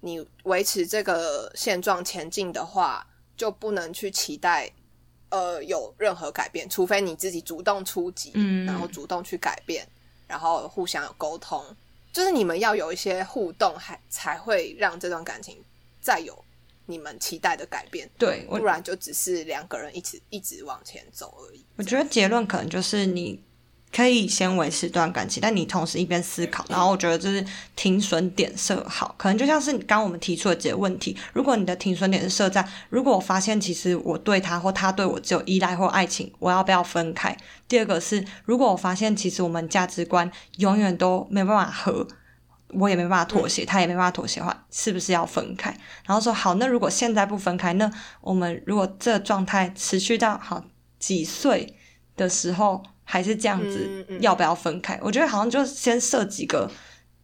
[0.00, 3.06] 你维持这个现状前进的话，
[3.36, 4.70] 就不能去期待
[5.30, 9.86] 呃有任何改变，除非你自己主动出击，嗯，然后主动去改变，
[10.26, 11.64] 然后互相有沟通，
[12.12, 15.62] 就是你们要有一些互动，还才会让这段感情
[16.00, 16.44] 再有
[16.86, 18.08] 你们期待的改变。
[18.18, 21.64] 对，不然就只是两个人一直一直往前走而已。
[21.76, 23.42] 我觉得结论可能就是你。
[23.94, 27.42] 可以先维持一段感情，但你同时一边思考，然后我觉得就是
[27.74, 31.16] 停损点设好，可能就像是刚我们提出的几个问题。
[31.32, 37.34] 如果你的停损点是设在，如果我发现其实我对他或他对我只有依赖或爱情，我要不要分开？
[37.66, 42.06] 第二个是，如果我发现其实我们价值观永远都没办法合，
[42.74, 45.70] 我也没办法妥协，他也没办法妥协的话，是不是要分开？
[46.04, 50.62] 然后说好，那如果现在不分开，那我们如果这状态持续到好
[50.98, 51.74] 几岁
[52.14, 52.82] 的时候？
[53.08, 54.98] 还是这样子，要不要分开？
[55.00, 56.68] 我觉得好像就先设几个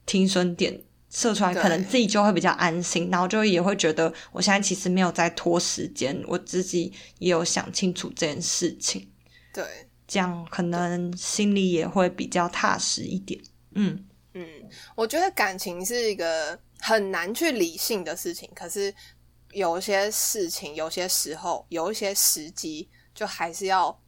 [0.06, 9.10] 停损点，设出来，可能自己就会比较安心，然后就也会觉得我现在其实没有在拖时间，我自己也有想清楚这件事情。
[9.52, 9.64] 对，
[10.06, 13.40] 这样可能心里也会比较踏实一点。
[13.74, 14.46] 嗯嗯，
[14.94, 18.94] 我觉得感情是一个很难去理性的事情，可是
[19.50, 23.98] 有些事情，有些时候，有一些时机，就还是要。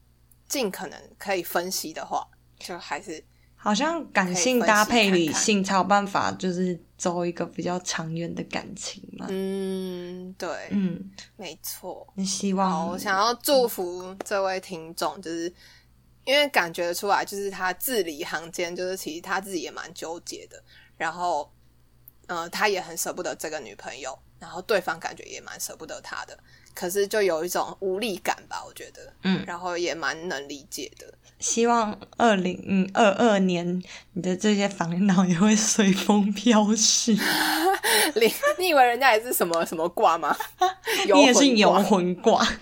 [0.55, 2.25] 尽可能可以分析的话，
[2.61, 3.21] 就还是
[3.57, 9.27] 好像感性搭配理性才有办法，就是走一个比较长远的感情嘛。
[9.29, 12.07] 嗯，对，嗯，没错。
[12.14, 15.53] 你希望我想要祝福这位听众，就是
[16.25, 20.62] 因为感觉出来，就是他字里行间，就是其实他自己也蛮纠结的。
[20.97, 21.53] 然后，
[22.29, 26.39] 呃，他也很舍不得这个女朋友，然后对方感觉也蛮舍不得他的。
[26.75, 31.07] 可是就有一种无力感吧，我觉得，嗯，然后也蛮能理解的。
[31.39, 37.12] 希望二零二二年你的这些烦恼也会随风飘逝。
[38.14, 40.35] 你你以为人家也是什么什么卦吗？
[41.12, 42.47] 你也是游魂卦。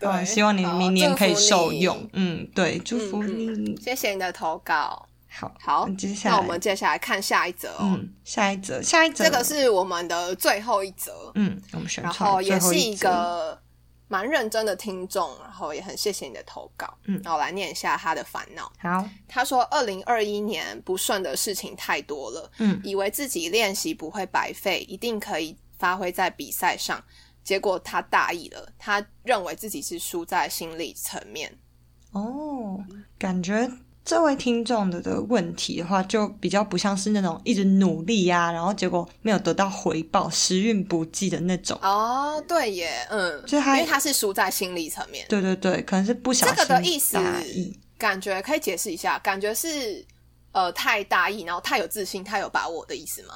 [0.00, 2.08] 对，希望你明年可以受用。
[2.14, 3.76] 嗯，对，祝福你。
[3.80, 5.06] 谢谢你的投稿。
[5.40, 7.78] 好，好，接下来那我们接下来看下一则哦。
[7.80, 11.32] 嗯，下一则，下一则，这个是我们的最后一则。
[11.34, 13.58] 嗯，我们选然后也是一个
[14.08, 16.92] 蛮认真的听众，然后也很谢谢你的投稿。
[17.06, 18.70] 嗯，然后来念一下他的烦恼。
[18.78, 27.02] 好，他说：二零二一年不顺的事情太多了，嗯，以为自己练习不会白费，一定可以发挥在比赛上。
[27.42, 31.50] 结果他大意了，他认为自己是输在心理层面。
[32.12, 32.78] 哦，
[33.18, 33.68] 感觉
[34.10, 41.78] 这位听众的的问题的话，就比较不像是那种一直努力呀，然后结果没有得到回报、时运不济的那种。
[41.80, 45.24] 哦，对耶，嗯，就他因为他是输在心理层面。
[45.28, 47.16] 对对对，可能是不小心这个的意思
[47.96, 50.04] 感觉可以解释一下，感觉是
[50.50, 53.34] 呃太大意，然后太有自信、太有把握的意思吗？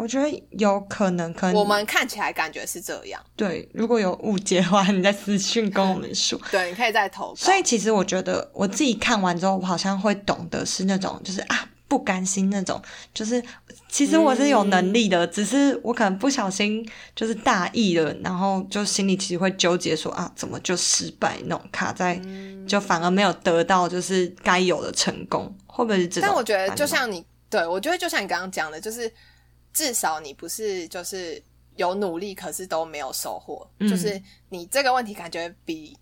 [0.00, 3.22] 我觉得有可能，可能我们看起来感觉是这样。
[3.36, 6.40] 对，如果有误解的话，你在私讯跟我们说。
[6.50, 7.36] 对，你可以再投。
[7.36, 12.80] 所以其实我觉得我自己看完之后，我好像会懂得是那种，就是啊不甘心那种，
[13.12, 13.42] 就是
[13.90, 16.82] 其实我是有能力的，只是我可能不小心
[17.14, 22.18] 就是大意了，然后就心里其实会纠结说啊，怎么就失败那种卡在，
[22.66, 26.26] 就反而没有得到就是该有的成功，会不会是这种？
[26.26, 29.12] 但我觉得就像你，对我觉得就像你刚刚讲的，就是。
[29.72, 31.42] 至少你不是就是
[31.76, 33.68] 有努力，可是都没有收获。
[33.80, 35.96] 就是你这个问题感觉比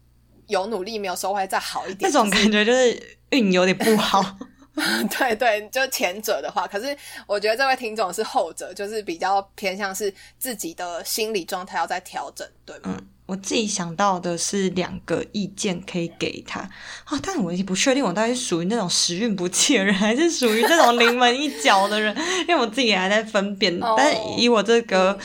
[0.47, 2.11] 有努力没有收获再好一点。
[2.11, 4.37] 那种感觉就是运有点不好。
[5.19, 6.97] 对对，就前者的话，可是
[7.27, 12.97] 我觉得这位听众是后者，就是比较偏向是自己的心理状态要在调整，对吗？
[13.29, 16.61] 我自己想到的是两个意见可以给他。
[16.61, 22.17] 啊，但我也不确定我到底是属于那种时运不济的人，还是属于那种临门一脚的人，
[22.49, 23.79] 因为我自己还在分辨。
[23.99, 25.19] 但以我这个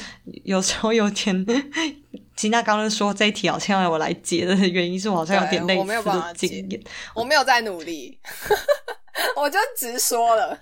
[0.43, 1.45] 有时候有点，
[2.35, 6.83] 吉娜刚刚说这一题好像要我来解的原因是我好像有点类似的经验，
[7.15, 8.19] 我没有在努力，
[9.35, 10.59] 我就直说了。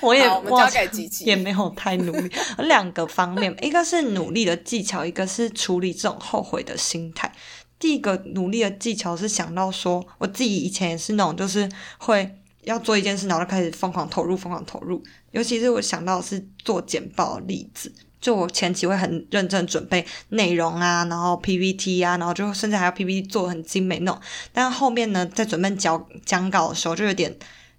[0.00, 2.30] 我也，我们交给吉吉，也没有太努力。
[2.58, 7.32] 两个方面，一个是努力的技巧，一个是处理这种后悔的心态。
[7.78, 11.68] 第一个努力的技巧是想到说，我自己以前也是那种，就是
[11.98, 15.02] 会要做一件事，然后就开始疯狂投入，疯狂投入。
[15.30, 17.92] 尤其是我想到是做简报的例子，
[18.24, 24.18] 就我前期会很认真准备内容啊，然后 PPT 啊，然后就甚至还要 PPT 做很精美那种。
[24.54, 27.36] 但后面呢，在准备讲讲稿的时候，就有点。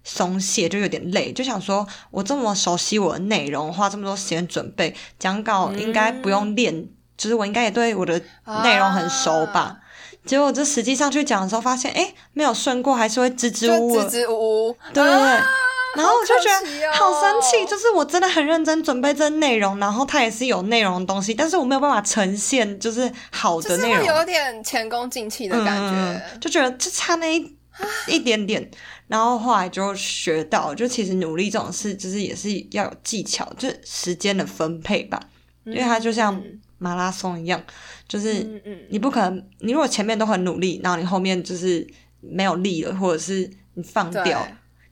[0.08, 6.86] 松懈就有点累，就想说，我这么熟悉我的内容，花这么多时间准备讲稿，应该不用练，
[7.18, 8.22] 就是我应该也对我的
[8.62, 9.80] 内容很熟吧？
[10.24, 15.40] 结果这实际上去讲的时候，发现哎，没有顺过，还是会支支吾吾，支支吾吾，对对对。
[15.96, 27.56] 然后我就觉得好生气，就是我真的很认真准备这内容，然后它也是有内容的东西，但是我没有办法呈现就是好的内容，有点前功尽弃的感觉，就觉得就差那一
[28.08, 28.70] 一点点。
[29.08, 35.20] 然后后来就学到，就其实努力这种事，就是也是要有技巧，就是时间的分配吧。
[35.64, 36.42] 因为它就像
[36.78, 37.60] 马拉松一样，
[38.08, 41.86] 就是你不可能，你如果前面都很努力，然后你后面就是
[42.20, 44.46] 没有力了，或者是你放掉，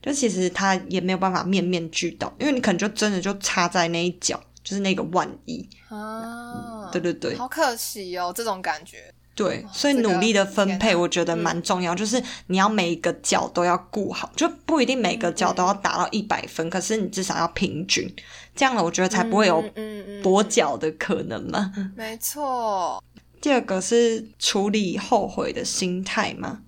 [0.05, 6.89] 就其实他也没有办法面面俱到，因为你可能就真的就插在那一角，就是那个万一啊。
[6.91, 9.11] 对对对，好可惜哦，这种感觉。
[9.33, 18.09] 对，所以努力的分配我觉得蛮重要，就是你要每一个角都要顾好，就不一定每个角都要达到一百分，可是你至少要平均，
[18.55, 19.61] 这样了，我觉得才不会有
[20.23, 21.73] 跛脚的可能嘛。
[21.97, 23.03] 没错。
[23.41, 26.61] 第二个是处理后悔的心态嘛，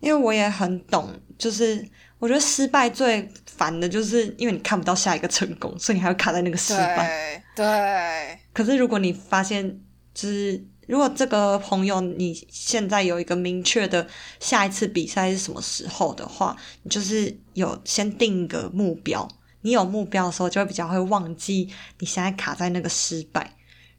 [0.00, 1.08] 因为我也很懂，
[1.38, 1.86] 就是
[2.18, 7.42] 我觉得失败最烦的就是因为你看不到下一个成功，所以你还会卡在那个失败。
[7.54, 8.38] 对。
[8.52, 9.80] 可是如果你发现，
[10.14, 10.64] 就是。
[10.88, 14.08] 如果这个朋友你现在有一个明确的
[14.40, 19.28] 下一次比赛是什么时候的话，你就是有先定一个目标。
[19.60, 23.52] 你有目标的时候，就会比较会忘记你现在卡在那个失败。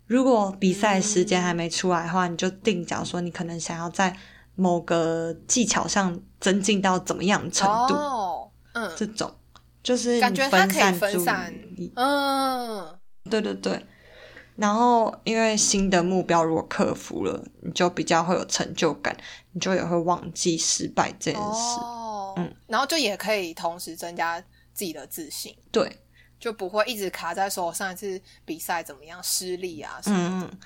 [0.08, 4.18] 如果比赛时间还没出来的话，你就定，假如说你可能想要在
[4.60, 7.95] 某个技巧上增进到怎么样程度，
[8.74, 9.34] 嗯，这种
[9.82, 11.53] 就是感觉分散分散，
[11.95, 12.99] 嗯，
[13.30, 13.86] 对对对。
[14.57, 19.16] 然后，因为新的目标如果克服了，你就比较会有成就感，
[19.53, 21.80] 你就也会忘记失败这件事。
[21.80, 24.38] 哦，嗯，然后就也可以同时增加
[24.74, 25.55] 自己的自信。
[25.72, 25.89] 对，
[26.38, 30.57] 就不会一直卡在说上一次比赛怎么样失利啊什么的。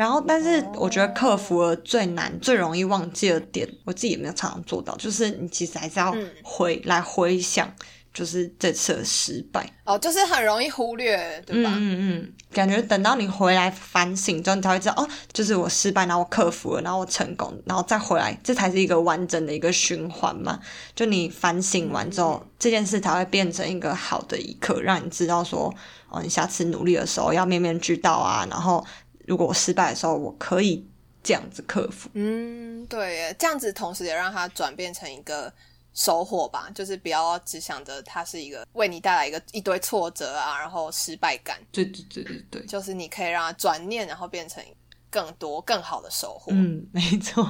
[0.00, 7.70] 然后，但是我觉得克服了最难、最容易忘记的点，我自己也没有常常做到，就是你其实还是要回来回想。
[8.12, 9.64] 就是这次的失败。
[9.84, 11.70] 哦，就是很容易忽略，对吧？
[11.76, 20.58] 嗯嗯嗯，感觉等到你回来反省之后，你才会知道，哦，就是我失败，然后我克服了，然后我成功，然后再回来，这才是一个完整的一个循环嘛。
[20.92, 25.72] 就你反省完之后，这件事才会变成一个好的一刻，让你知道说，
[26.08, 28.44] 哦，你下次努力的时候要面面俱到啊。
[28.50, 28.84] 然后，
[29.30, 30.84] 如果我失败的时候，我可以
[31.22, 32.10] 这样子克服。
[32.14, 35.50] 嗯，对耶，这样子同时也让它转变成一个。
[35.92, 41.58] 收获吧，就是不要只想着它是一个为你带来一个一堆挫折啊，然后失败感。
[41.72, 44.62] 对对对对对，就是你可以让它转念，然后变成
[45.10, 46.52] 更多更好的收获。
[46.52, 47.44] 嗯，没错。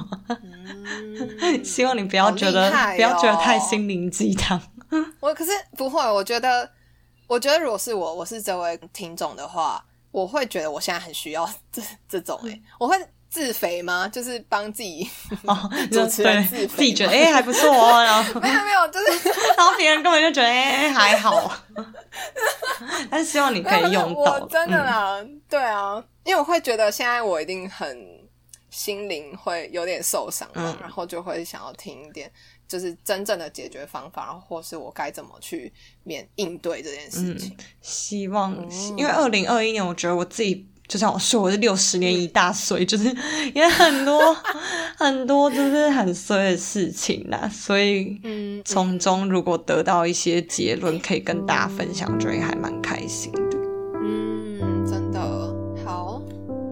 [1.63, 4.59] 希望你不要觉得不要觉得太心灵鸡汤。
[5.21, 6.67] 我可是不会，我觉得
[7.27, 12.95] 我觉得如果是我，我是这位听众的话，我会觉得我现在很需要 这这种诶，我会。
[13.31, 14.09] 自肥吗？
[14.11, 15.09] 就是帮自己
[15.89, 21.49] 主持人自自己觉得哎还不错哦，然后没有没有，就是 然后别人根本就觉得哎还好，
[23.09, 24.37] 但是希望你可以用到。
[24.47, 28.05] 真的啦，对啊，因为我会觉得现在我一定很
[28.69, 32.29] 心灵会有点受伤，然后就会想要听一点，
[32.71, 35.69] 就是真正的解决方法，然后或是我该怎么去
[36.05, 37.53] 面应对这件事情。
[37.81, 38.55] 希望
[38.97, 40.65] 因为二零二一年，我觉得我自己。
[40.87, 43.05] 就像我说，我是六十年一大岁，就是
[43.55, 44.35] 也很多
[44.97, 48.19] 很多就是很衰的事情啦，所以
[48.65, 53.57] 从中如果得到一些结论，可以跟大家分享，我觉得还蛮开心的。
[54.03, 55.55] 嗯，真的
[55.85, 56.21] 好。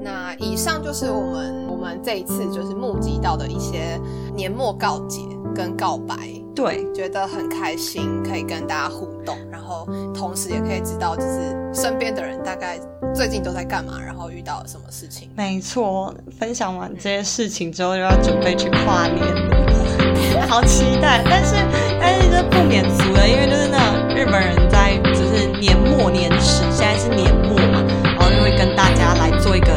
[0.03, 3.97] 那以上就是我们我们这一次就是募集到的一些
[4.35, 5.21] 年末告解
[5.53, 6.15] 跟告白，
[6.55, 12.79] 对，觉得很开心，可以跟大家互动，然后同时也可以知道，就是身边的人大概。
[13.11, 13.99] 最近都在干嘛？
[13.99, 15.31] 然后遇到了什么事情？
[15.35, 21.23] 没错，分享完这些事情之后，又要准备去跨年了，好期待！
[21.25, 21.55] 但是，
[21.99, 29.73] 但是这不免俗的，因为就是那日本人在就是年末年始，现在是年末嘛，然后就会跟大家来做一个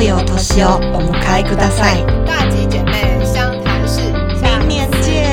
[0.00, 2.06] いお年をお迎えください。
[2.24, 5.26] 大吉姐妹相谈室，明年见。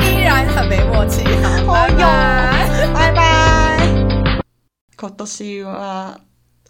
[0.00, 1.22] 依然很没默契，
[1.66, 2.00] 拜拜，
[2.94, 4.40] 拜拜。
[4.96, 6.20] 今年は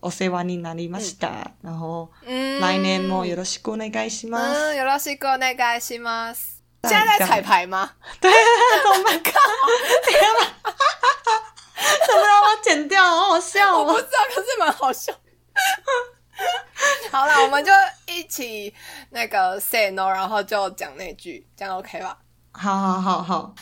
[0.02, 1.52] お世話になりました。
[1.62, 4.74] 然后来年もよろしくお願いします。
[4.74, 6.60] よろしくお願いします。
[6.82, 7.92] 现在在彩排吗？
[8.20, 9.30] 对，怎么搞？
[10.06, 10.54] 天哪！
[12.05, 13.03] 怎么让我剪掉？
[13.03, 13.79] 好好笑哦！
[13.79, 15.13] 我不知道，可是蛮好笑。
[17.11, 17.71] 好了，我们就
[18.05, 18.73] 一起
[19.09, 22.17] 那个 say no，然后就讲那句，这样 OK 吧？
[22.53, 23.53] 好好好好。